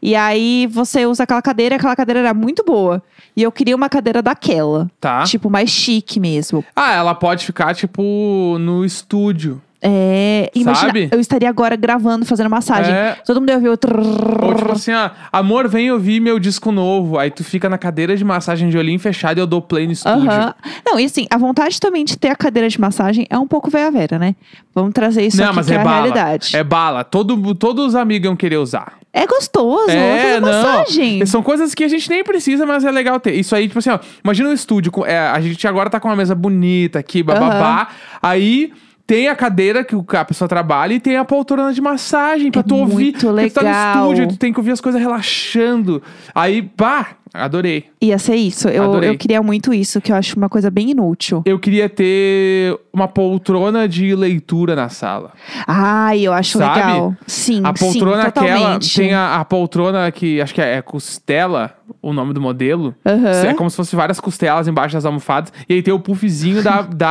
[0.00, 3.02] E aí você usa aquela cadeira, aquela cadeira era muito boa.
[3.36, 4.90] E eu queria uma cadeira daquela.
[4.98, 5.24] Tá.
[5.24, 6.64] Tipo, mais chique mesmo.
[6.74, 9.60] Ah, ela pode ficar, tipo, no estúdio.
[9.80, 10.50] É.
[10.54, 11.08] Imagina, Sabe?
[11.12, 12.92] eu estaria agora gravando, fazendo massagem.
[12.92, 13.16] É.
[13.24, 13.76] Todo mundo ia ouvir o.
[13.76, 14.44] trrr.
[14.44, 17.16] Ou tipo assim, ó, amor, vem ouvir meu disco novo.
[17.18, 19.92] Aí tu fica na cadeira de massagem de olhinho fechado e eu dou play no
[19.92, 20.28] estúdio.
[20.28, 20.54] Aham.
[20.84, 23.70] Não, e assim, a vontade também de ter a cadeira de massagem é um pouco
[23.70, 24.34] veia vera, né?
[24.74, 25.96] Vamos trazer isso Não, aqui mas é, é, a bala.
[25.96, 26.56] realidade.
[26.56, 27.04] É bala.
[27.04, 28.94] Todo, todos os amigos iam querer usar.
[29.12, 31.26] É gostoso, vamos fazer massagem.
[31.26, 33.34] São coisas que a gente nem precisa, mas é legal ter.
[33.34, 34.92] Isso aí, tipo assim, ó, imagina um estúdio.
[34.92, 37.88] com- é, a gente agora tá com uma mesa bonita aqui, bababá.
[38.22, 38.72] Aí
[39.08, 42.62] tem a cadeira que a pessoa trabalha e tem a poltrona de massagem pra É
[42.62, 42.92] tu ouvir.
[42.92, 44.02] muito Porque tu tá no legal.
[44.12, 46.02] estúdio, tu tem que ouvir as coisas relaxando.
[46.34, 47.86] Aí, pá, adorei.
[48.02, 48.68] Ia ser isso.
[48.68, 49.08] Eu, Adorei.
[49.08, 51.42] eu queria muito isso, que eu acho uma coisa bem inútil.
[51.46, 55.32] Eu queria ter uma poltrona de leitura na sala.
[55.66, 56.74] Ai, eu acho Sabe?
[56.78, 57.16] legal.
[57.26, 58.56] Sim, A poltrona sim, aquela.
[58.58, 58.94] totalmente.
[58.94, 62.94] Tem a, a poltrona que acho que é, é costela, o nome do modelo.
[63.06, 63.46] Aham.
[63.46, 65.50] É como se fosse várias costelas embaixo das almofadas.
[65.66, 66.82] E aí tem o puffzinho da.
[66.94, 67.08] da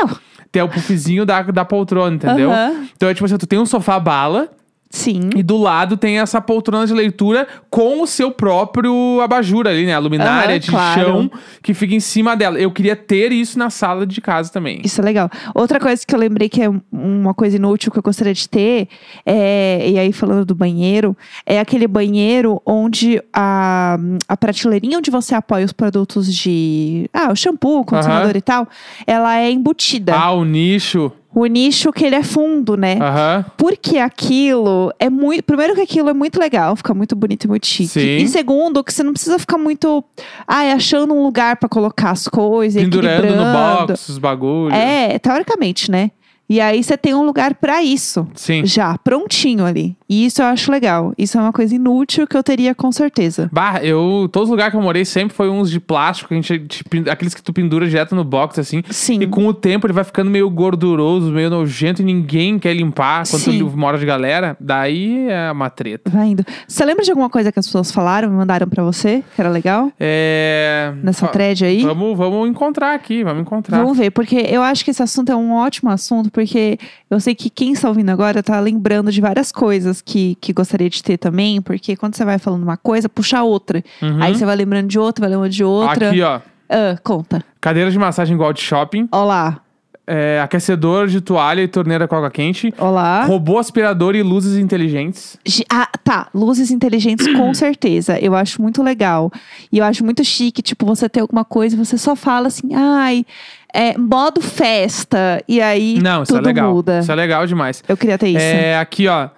[0.00, 0.20] Coisa
[0.52, 2.50] tem o puffzinho da, da poltrona, entendeu?
[2.50, 2.88] Aham.
[2.96, 4.48] Então é tipo assim, tu tem um sofá bala
[4.92, 5.30] Sim.
[5.36, 9.94] e do lado tem essa poltrona de leitura com o seu próprio abajur ali, né?
[9.94, 11.00] A luminária Aham, de claro.
[11.00, 11.30] chão
[11.62, 12.58] que fica em cima dela.
[12.58, 14.80] Eu queria ter isso na sala de casa também.
[14.84, 15.30] Isso é legal.
[15.54, 18.88] Outra coisa que eu lembrei que é uma coisa inútil que eu gostaria de ter,
[19.24, 25.36] é, e aí falando do banheiro, é aquele banheiro onde a, a prateleirinha onde você
[25.36, 27.08] apoia os produtos de.
[27.12, 28.38] Ah, o shampoo, condicionador Aham.
[28.38, 28.68] e tal,
[29.06, 30.16] ela é embutida.
[30.16, 31.12] Ah, o nicho.
[31.32, 32.98] O nicho que ele é fundo, né?
[33.00, 33.44] Aham.
[33.56, 35.44] Porque aquilo é muito.
[35.44, 37.88] Primeiro, que aquilo é muito legal, fica muito bonito e muito chique.
[37.88, 38.16] Sim.
[38.16, 40.02] E segundo, que você não precisa ficar muito.
[40.46, 44.76] Ai, achando um lugar pra colocar as coisas, Pendurando no box os bagulhos.
[44.76, 46.10] É, teoricamente, né?
[46.48, 48.26] E aí você tem um lugar pra isso.
[48.34, 48.66] Sim.
[48.66, 49.96] Já, prontinho ali.
[50.10, 51.14] E isso eu acho legal.
[51.16, 53.48] Isso é uma coisa inútil que eu teria com certeza.
[53.52, 54.28] Bah, eu.
[54.32, 56.66] Todos os lugares que eu morei sempre foi uns de plástico, gente,
[57.08, 58.82] aqueles que tu pendura direto no box, assim.
[58.90, 59.20] Sim.
[59.20, 63.24] E com o tempo ele vai ficando meio gorduroso, meio nojento e ninguém quer limpar
[63.28, 63.60] quando Sim.
[63.60, 64.56] tu mora de galera.
[64.58, 66.10] Daí é uma treta.
[66.10, 66.44] Vai indo.
[66.66, 69.92] Você lembra de alguma coisa que as pessoas falaram, mandaram pra você, que era legal?
[70.00, 70.92] É.
[71.04, 71.82] Nessa thread aí?
[71.82, 73.78] Vamos, vamos encontrar aqui, vamos encontrar.
[73.78, 77.32] Vamos ver, porque eu acho que esse assunto é um ótimo assunto, porque eu sei
[77.32, 81.16] que quem está ouvindo agora tá lembrando de várias coisas que, que gostaria de ter
[81.18, 83.82] também, porque quando você vai falando uma coisa, puxa outra.
[84.02, 84.22] Uhum.
[84.22, 86.10] Aí você vai lembrando de outra, vai lembrando de outra.
[86.10, 86.40] Aqui, ó.
[86.68, 87.44] Ah, conta.
[87.60, 89.08] Cadeira de massagem igual de shopping.
[89.10, 89.60] Ó lá.
[90.06, 92.72] é, aquecedor de toalha e torneira com água quente.
[92.78, 93.24] Olá.
[93.24, 95.36] Robô aspirador e luzes inteligentes.
[95.70, 96.28] Ah, tá.
[96.34, 98.18] Luzes inteligentes, com certeza.
[98.18, 99.30] Eu acho muito legal.
[99.70, 103.24] E eu acho muito chique, tipo, você ter alguma coisa, você só fala assim, ai,
[103.72, 105.42] é, modo festa.
[105.46, 106.72] E aí Não, isso tudo é legal.
[106.72, 107.00] muda.
[107.00, 107.82] Isso é legal demais.
[107.88, 108.38] Eu queria ter isso.
[108.38, 109.28] É, aqui, ó.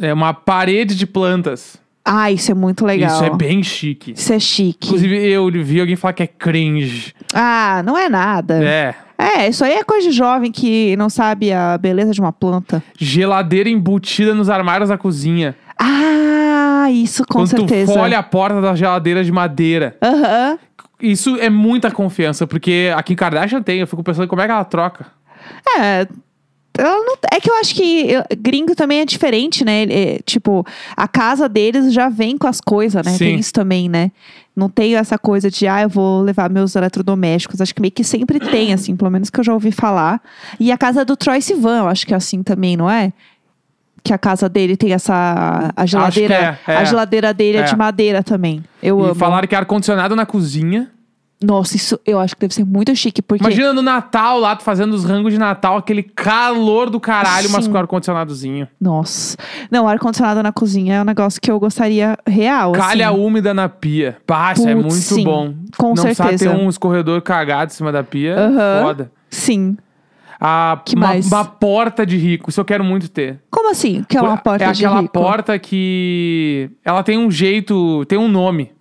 [0.00, 1.80] É uma parede de plantas.
[2.04, 3.14] Ah, isso é muito legal.
[3.14, 4.12] Isso é bem chique.
[4.12, 4.88] Isso é chique.
[4.88, 7.14] Inclusive, eu vi alguém falar que é cringe.
[7.32, 8.62] Ah, não é nada.
[8.62, 8.94] É.
[9.16, 12.82] É, isso aí é coisa de jovem que não sabe a beleza de uma planta.
[12.98, 15.54] Geladeira embutida nos armários da cozinha.
[15.78, 17.92] Ah, isso com Quando certeza.
[17.92, 19.96] tu folha a porta da geladeira de madeira.
[20.02, 20.58] Aham.
[21.00, 23.78] Isso é muita confiança, porque aqui em Kardashian tem.
[23.80, 25.06] Eu fico pensando como é que ela troca.
[25.78, 26.06] É.
[26.78, 29.82] não- é que eu acho que eu- gringo também é diferente, né?
[29.84, 30.64] É, tipo,
[30.96, 33.12] a casa deles já vem com as coisas, né?
[33.12, 33.18] Sim.
[33.18, 34.10] Tem isso também, né?
[34.56, 37.60] Não tem essa coisa de, ah, eu vou levar meus eletrodomésticos.
[37.60, 40.20] Acho que meio que sempre tem, assim, pelo menos que eu já ouvi falar.
[40.60, 43.12] E a casa do Troy Sivan, eu acho que é assim também, não é?
[44.04, 45.72] Que a casa dele tem essa.
[45.76, 46.58] A geladeira.
[46.66, 46.76] é, é.
[46.76, 47.60] A geladeira dele é.
[47.60, 47.64] É.
[47.64, 48.64] de madeira também.
[48.82, 49.14] Eu e amo.
[49.14, 50.90] falaram que ar-condicionado na cozinha.
[51.42, 53.42] Nossa, isso eu acho que deve ser muito chique, porque.
[53.42, 57.64] Imagina no Natal lá, tu fazendo os rangos de Natal, aquele calor do caralho, mas
[57.64, 57.72] Sim.
[57.72, 58.68] com ar-condicionadozinho.
[58.80, 59.36] Nossa.
[59.70, 62.72] Não, ar-condicionado na cozinha é um negócio que eu gostaria real.
[62.72, 63.18] Calha assim.
[63.18, 64.16] úmida na pia.
[64.26, 65.24] Pá, isso é muito sim.
[65.24, 65.54] bom.
[65.76, 66.50] Com Não sabe ter certeza.
[66.54, 68.36] um escorredor cagado em cima da pia.
[68.38, 68.82] Aham.
[68.82, 69.12] Foda.
[69.30, 69.76] Sim.
[70.44, 71.26] A, Que uma, mais?
[71.26, 72.50] uma porta de rico.
[72.50, 73.40] Isso eu quero muito ter.
[73.48, 74.04] Como assim?
[74.08, 75.12] Que é uma porta é de aquela rico?
[75.12, 76.68] porta que.
[76.84, 78.04] Ela tem um jeito.
[78.06, 78.72] Tem um nome.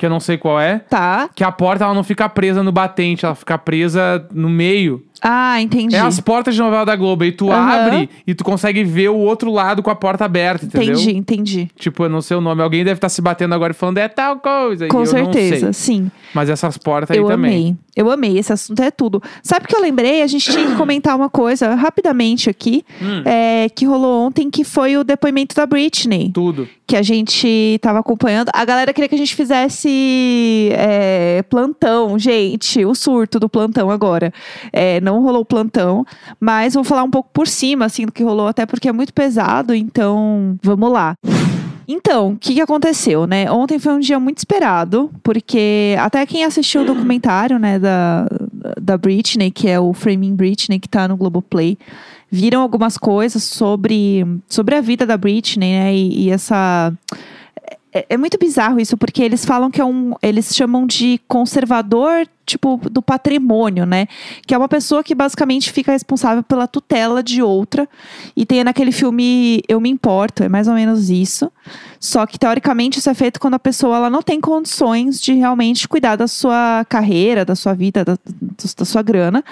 [0.00, 0.78] Que eu não sei qual é.
[0.78, 1.28] Tá.
[1.34, 5.04] Que a porta ela não fica presa no batente, ela fica presa no meio.
[5.22, 5.94] Ah, entendi.
[5.94, 7.22] É as portas de novela da Globo.
[7.24, 7.70] E tu Aham.
[7.70, 10.94] abre e tu consegue ver o outro lado com a porta aberta, entendeu?
[10.94, 11.70] Entendi, entendi.
[11.76, 12.62] Tipo, eu não sei o nome.
[12.62, 14.88] Alguém deve estar se batendo agora e falando, é tal coisa.
[14.88, 16.10] Com eu certeza, sim.
[16.34, 17.50] Mas essas portas Eu aí também.
[17.52, 17.76] amei.
[17.94, 18.38] Eu amei.
[18.38, 19.22] Esse assunto é tudo.
[19.42, 20.22] Sabe o que eu lembrei?
[20.22, 22.82] A gente tinha que comentar uma coisa rapidamente aqui.
[23.02, 23.22] Hum.
[23.26, 26.30] é, que rolou ontem, que foi o depoimento da Britney.
[26.32, 26.66] Tudo.
[26.90, 28.50] Que a gente tava acompanhando.
[28.52, 34.32] A galera queria que a gente fizesse é, plantão, gente, o surto do plantão agora.
[34.72, 36.04] É, não rolou plantão,
[36.40, 39.14] mas vou falar um pouco por cima, assim, do que rolou, até porque é muito
[39.14, 41.14] pesado, então vamos lá.
[41.86, 43.48] Então, o que, que aconteceu, né?
[43.52, 48.26] Ontem foi um dia muito esperado, porque até quem assistiu o documentário, né, da,
[48.80, 51.78] da Britney, que é o Framing Britney, que tá no Globoplay,
[52.30, 55.94] viram algumas coisas sobre, sobre a vida da Britney, né?
[55.94, 56.92] E, e essa.
[57.92, 60.14] É, é muito bizarro isso, porque eles falam que é um.
[60.22, 64.06] Eles chamam de conservador, tipo, do patrimônio, né?
[64.46, 67.88] Que é uma pessoa que basicamente fica responsável pela tutela de outra.
[68.36, 71.50] E tem naquele filme Eu Me Importo, é mais ou menos isso.
[71.98, 75.88] Só que, teoricamente, isso é feito quando a pessoa ela não tem condições de realmente
[75.88, 78.16] cuidar da sua carreira, da sua vida, da,
[78.76, 79.44] da sua grana.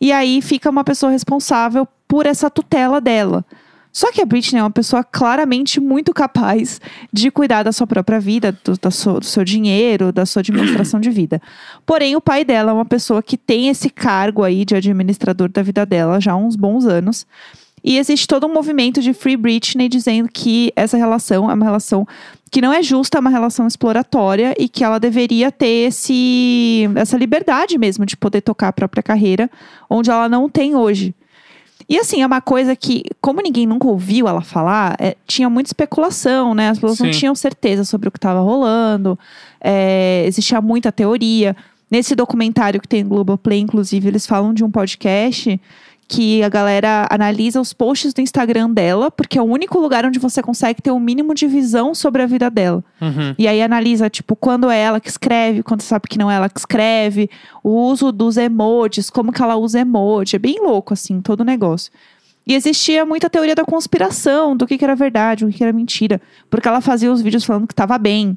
[0.00, 3.44] E aí fica uma pessoa responsável por essa tutela dela.
[3.92, 6.80] Só que a Britney é uma pessoa claramente muito capaz
[7.12, 11.40] de cuidar da sua própria vida, do, do seu dinheiro, da sua administração de vida.
[11.84, 15.62] Porém, o pai dela é uma pessoa que tem esse cargo aí de administrador da
[15.62, 17.26] vida dela já há uns bons anos.
[17.84, 22.06] E existe todo um movimento de Free Britney dizendo que essa relação é uma relação
[22.50, 27.16] que não é justa, é uma relação exploratória e que ela deveria ter esse, essa
[27.16, 29.50] liberdade mesmo de poder tocar a própria carreira,
[29.90, 31.14] onde ela não tem hoje.
[31.88, 35.68] E assim, é uma coisa que, como ninguém nunca ouviu ela falar, é, tinha muita
[35.68, 36.70] especulação, né?
[36.70, 37.18] As pessoas não Sim.
[37.18, 39.18] tinham certeza sobre o que estava rolando,
[39.60, 41.56] é, existia muita teoria.
[41.90, 45.60] Nesse documentário que tem no Globoplay, inclusive, eles falam de um podcast
[46.12, 50.18] que a galera analisa os posts do Instagram dela, porque é o único lugar onde
[50.18, 52.84] você consegue ter o mínimo de visão sobre a vida dela.
[53.00, 53.34] Uhum.
[53.38, 56.50] E aí analisa, tipo, quando é ela que escreve, quando sabe que não é ela
[56.50, 57.30] que escreve,
[57.64, 60.36] o uso dos emojis, como que ela usa emoji.
[60.36, 61.90] É bem louco, assim, todo o negócio.
[62.46, 65.72] E existia muita teoria da conspiração, do que, que era verdade, o que, que era
[65.72, 66.20] mentira.
[66.50, 68.36] Porque ela fazia os vídeos falando que tava bem.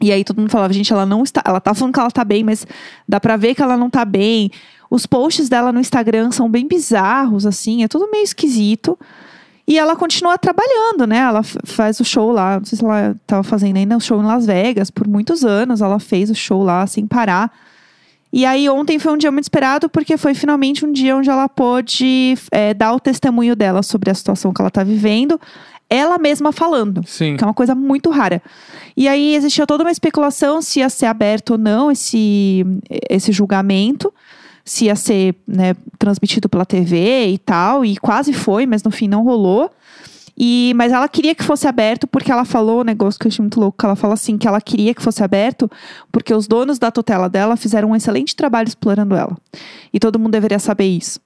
[0.00, 1.42] E aí todo mundo falava, gente, ela não está.
[1.44, 2.66] Ela tá falando que ela tá bem, mas
[3.08, 4.50] dá pra ver que ela não tá bem.
[4.90, 8.98] Os posts dela no Instagram são bem bizarros, assim, é tudo meio esquisito.
[9.66, 11.18] E ela continua trabalhando, né?
[11.18, 14.24] Ela faz o show lá, não sei se ela tava fazendo ainda o show em
[14.24, 15.82] Las Vegas por muitos anos.
[15.82, 17.52] Ela fez o show lá sem parar.
[18.32, 21.48] E aí ontem foi um dia muito esperado porque foi finalmente um dia onde ela
[21.48, 25.40] pôde é, dar o testemunho dela sobre a situação que ela tá vivendo,
[25.88, 27.36] ela mesma falando Sim.
[27.36, 28.42] que é uma coisa muito rara.
[28.96, 32.64] E aí existia toda uma especulação se ia ser aberto ou não esse,
[33.08, 34.12] esse julgamento,
[34.68, 39.08] se ia ser né, transmitido pela TV e tal, e quase foi, mas no fim
[39.08, 39.70] não rolou.
[40.40, 43.42] E, mas ela queria que fosse aberto porque ela falou um negócio que eu achei
[43.42, 43.84] muito louco.
[43.84, 45.68] Ela falou assim que ela queria que fosse aberto
[46.12, 49.36] porque os donos da tutela dela fizeram um excelente trabalho explorando ela.
[49.92, 51.18] E todo mundo deveria saber isso.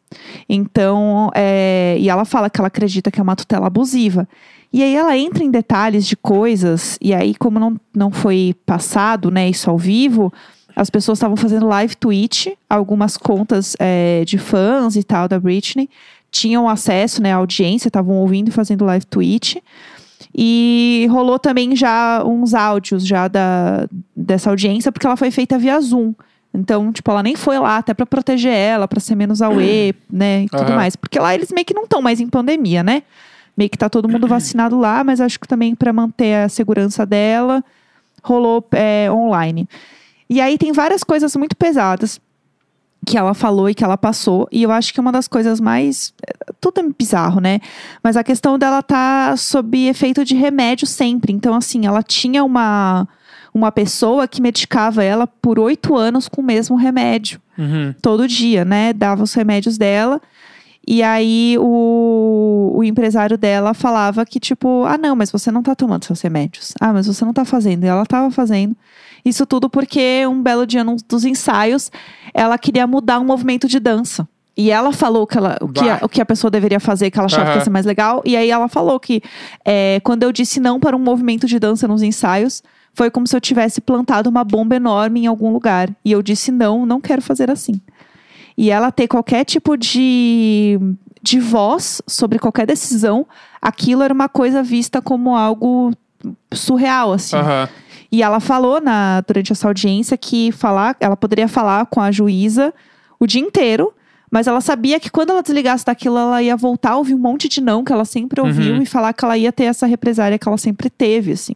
[0.49, 4.27] Então, é, e ela fala que ela acredita que é uma tutela abusiva.
[4.73, 9.31] E aí ela entra em detalhes de coisas, e aí, como não, não foi passado,
[9.31, 10.33] né, isso ao vivo,
[10.75, 15.89] as pessoas estavam fazendo live tweet, algumas contas é, de fãs e tal da Britney
[16.33, 19.63] tinham acesso, né, à audiência, estavam ouvindo e fazendo live tweet.
[20.35, 25.79] E rolou também já uns áudios já da, dessa audiência, porque ela foi feita via
[25.79, 26.15] Zoom.
[26.55, 30.45] Então, tipo, ela nem foi lá até pra proteger ela, pra ser menos auê, né,
[30.45, 30.77] e tudo Aham.
[30.77, 30.97] mais.
[30.97, 33.03] Porque lá eles meio que não estão mais em pandemia, né?
[33.55, 37.05] Meio que tá todo mundo vacinado lá, mas acho que também pra manter a segurança
[37.05, 37.63] dela,
[38.23, 39.69] rolou é, online.
[40.29, 42.21] E aí tem várias coisas muito pesadas
[43.05, 44.49] que ela falou e que ela passou.
[44.51, 46.15] E eu acho que uma das coisas mais.
[46.61, 47.61] Tudo é bizarro, né?
[48.03, 51.33] Mas a questão dela tá sob efeito de remédio sempre.
[51.33, 53.09] Então, assim, ela tinha uma,
[53.53, 57.41] uma pessoa que medicava ela por oito anos com o mesmo remédio.
[57.59, 57.95] Uhum.
[58.01, 58.93] Todo dia, né?
[58.93, 60.21] Dava os remédios dela.
[60.87, 65.75] E aí o, o empresário dela falava que, tipo, ah, não, mas você não tá
[65.75, 66.73] tomando seus remédios.
[66.81, 67.85] Ah, mas você não tá fazendo.
[67.85, 68.77] E ela tava fazendo.
[69.25, 71.91] Isso tudo porque um belo dia, num dos ensaios,
[72.35, 74.27] ela queria mudar um movimento de dança.
[74.57, 77.19] E ela falou que ela, o, que a, o que a pessoa deveria fazer, que
[77.19, 78.23] ela achava que ia ser mais legal.
[78.25, 79.23] E aí ela falou que
[79.65, 83.35] é, quando eu disse não para um movimento de dança nos ensaios, foi como se
[83.35, 85.89] eu tivesse plantado uma bomba enorme em algum lugar.
[86.05, 87.81] E eu disse não, não quero fazer assim.
[88.57, 90.79] E ela ter qualquer tipo de,
[91.23, 93.27] de voz sobre qualquer decisão,
[93.61, 95.93] aquilo era uma coisa vista como algo
[96.53, 97.37] surreal, assim.
[97.37, 97.69] Aham.
[98.13, 102.73] E ela falou na, durante essa audiência que falar, ela poderia falar com a juíza
[103.19, 103.93] o dia inteiro,
[104.31, 107.49] mas ela sabia que quando ela desligasse daquilo, ela ia voltar a ouvir um monte
[107.49, 108.83] de não que ela sempre ouviu Uhum.
[108.83, 111.55] e falar que ela ia ter essa represária que ela sempre teve, assim.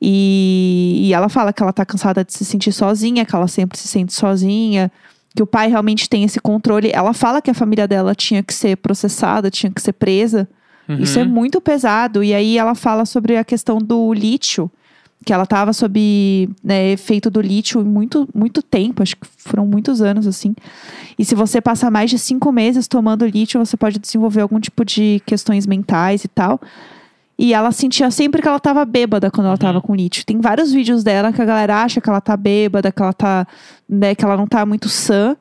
[0.00, 3.78] E, e ela fala que ela tá cansada de se sentir sozinha, que ela sempre
[3.78, 4.90] se sente sozinha,
[5.34, 6.90] que o pai realmente tem esse controle.
[6.92, 10.48] Ela fala que a família dela tinha que ser processada, tinha que ser presa.
[10.88, 10.98] Uhum.
[10.98, 12.22] Isso é muito pesado.
[12.22, 14.70] E aí ela fala sobre a questão do lítio,
[15.24, 20.00] que ela estava sob né, efeito do lítio muito, muito tempo, acho que foram muitos
[20.00, 20.54] anos assim.
[21.18, 24.84] E se você passa mais de cinco meses tomando lítio, você pode desenvolver algum tipo
[24.84, 26.60] de questões mentais e tal.
[27.38, 30.24] E ela sentia sempre que ela tava bêbada quando ela tava com lítio.
[30.24, 33.46] Tem vários vídeos dela que a galera acha que ela tá bêbada, que ela tá,
[33.88, 35.36] né, que ela não tá muito sã.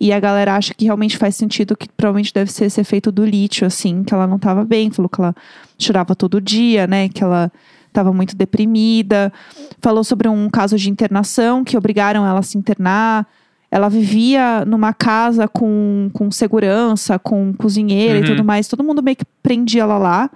[0.00, 3.24] E a galera acha que realmente faz sentido, que provavelmente deve ser esse efeito do
[3.24, 4.90] lítio, assim, que ela não tava bem.
[4.90, 5.34] Falou que ela
[5.78, 7.08] chorava todo dia, né?
[7.08, 7.50] Que ela
[7.94, 9.32] tava muito deprimida.
[9.80, 13.26] Falou sobre um caso de internação, que obrigaram ela a se internar.
[13.70, 18.24] Ela vivia numa casa com, com segurança, com cozinheira Uhum.
[18.24, 18.68] e tudo mais.
[18.68, 20.30] Todo mundo meio que prendia ela lá.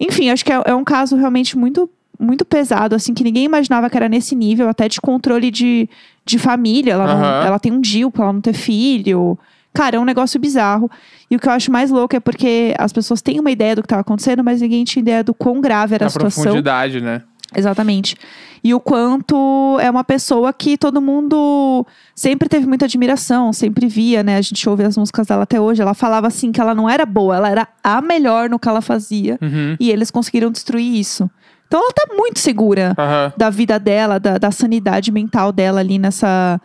[0.00, 3.88] Enfim, acho que é, é um caso realmente muito, muito pesado, assim, que ninguém imaginava
[3.88, 5.88] que era nesse nível, até de controle de,
[6.26, 6.94] de família.
[6.94, 9.38] Ela, não- ela tem um DIU pra ela não ter filho.
[9.74, 10.88] Cara, é um negócio bizarro.
[11.30, 13.82] E o que eu acho mais louco é porque as pessoas têm uma ideia do
[13.82, 16.42] que estava acontecendo, mas ninguém tinha ideia do quão grave era a, A situação.
[16.44, 17.22] profundidade, né?
[17.56, 18.16] Exatamente.
[18.62, 24.22] E o quanto é uma pessoa que todo mundo sempre teve muita admiração, sempre via,
[24.22, 24.36] né?
[24.38, 25.82] A gente ouve as músicas dela até hoje.
[25.82, 28.80] Ela falava assim que ela não era boa, ela era a melhor no que ela
[28.80, 29.38] fazia.
[29.42, 29.76] Uhum.
[29.78, 31.28] E eles conseguiram destruir isso.
[31.66, 33.32] Então ela tá muito segura Aham.
[33.36, 36.60] da vida dela, da, da sanidade mental dela ali nessa,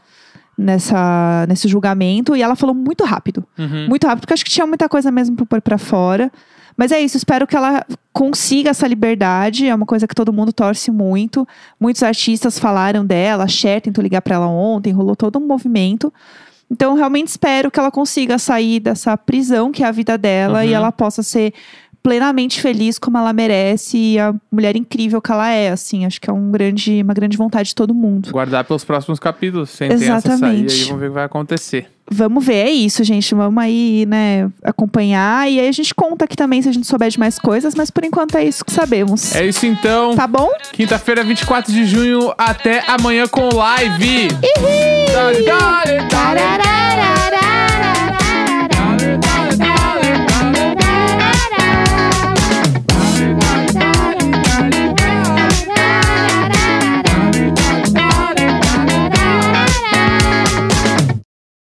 [0.59, 2.35] nessa, nesse julgamento.
[2.35, 3.43] E ela falou muito rápido.
[3.57, 3.87] Uhum.
[3.87, 6.31] Muito rápido, porque acho que tinha muita coisa mesmo pra pôr pra fora.
[6.77, 9.67] Mas é isso, espero que ela consiga essa liberdade.
[9.67, 11.45] É uma coisa que todo mundo torce muito.
[11.79, 16.13] Muitos artistas falaram dela, a Cher tentou ligar pra ela ontem, rolou todo um movimento.
[16.71, 20.69] Então, realmente espero que ela consiga sair dessa prisão que é a vida dela e
[20.69, 20.75] Uhum.
[20.75, 21.51] ela possa ser
[22.01, 26.29] plenamente feliz como ela merece e a mulher incrível que ela é, assim, acho que
[26.29, 28.31] é um grande, uma grande vontade de todo mundo.
[28.31, 29.69] Guardar pelos próximos capítulos.
[29.69, 30.73] Sair Exatamente.
[30.73, 31.87] aí, vamos ver o que vai acontecer.
[32.11, 33.35] Vamos ver, é isso, gente.
[33.35, 35.49] Vamos aí, né, acompanhar.
[35.49, 37.91] E aí a gente conta aqui também se a gente souber de mais coisas, mas
[37.91, 39.35] por enquanto é isso que sabemos.
[39.35, 40.15] É isso então.
[40.15, 40.49] Tá bom?
[40.73, 42.33] Quinta-feira, 24 de junho.
[42.37, 44.29] Até amanhã com live.
[45.13, 45.99] Dale, dale.